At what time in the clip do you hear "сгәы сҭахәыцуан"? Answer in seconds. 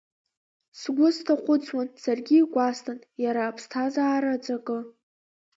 0.79-1.87